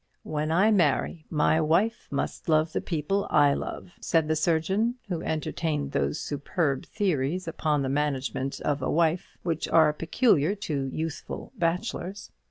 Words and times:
"When 0.23 0.51
I 0.51 0.71
marry, 0.71 1.27
my 1.29 1.61
wife 1.61 2.07
must 2.09 2.49
love 2.49 2.73
the 2.73 2.81
people 2.81 3.27
I 3.29 3.53
love," 3.53 3.91
said, 4.01 4.27
the 4.27 4.35
surgeon, 4.35 4.95
who 5.09 5.21
entertained 5.21 5.91
those 5.91 6.19
superb 6.19 6.87
theories 6.87 7.47
upon 7.47 7.83
the 7.83 7.87
management 7.87 8.59
of 8.61 8.81
a 8.81 8.89
wife 8.89 9.37
which 9.43 9.67
are 9.67 9.93
peculiar 9.93 10.55
to 10.55 10.85
youthful 10.91 11.53
bachelors. 11.55 12.31